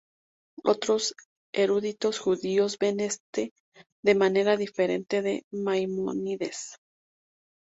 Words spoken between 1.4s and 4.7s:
eruditos judíos ven esto de manera